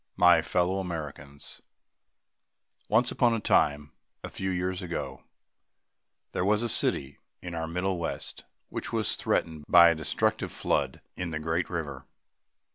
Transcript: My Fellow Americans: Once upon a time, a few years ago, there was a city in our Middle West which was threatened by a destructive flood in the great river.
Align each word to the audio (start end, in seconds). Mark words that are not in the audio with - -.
My 0.17 0.41
Fellow 0.41 0.79
Americans: 0.79 1.61
Once 2.89 3.11
upon 3.11 3.35
a 3.35 3.39
time, 3.39 3.91
a 4.23 4.29
few 4.31 4.49
years 4.49 4.81
ago, 4.81 5.23
there 6.31 6.43
was 6.43 6.63
a 6.63 6.69
city 6.69 7.19
in 7.39 7.53
our 7.53 7.67
Middle 7.67 7.99
West 7.99 8.43
which 8.69 8.91
was 8.91 9.15
threatened 9.15 9.63
by 9.69 9.89
a 9.89 9.93
destructive 9.95 10.51
flood 10.51 11.01
in 11.15 11.29
the 11.29 11.37
great 11.37 11.69
river. 11.69 12.07